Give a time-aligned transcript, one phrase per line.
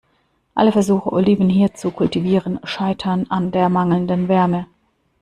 [0.55, 4.65] Alle Versuche, Oliven hier zu kultivieren, scheiterten an der mangelnden Wärme.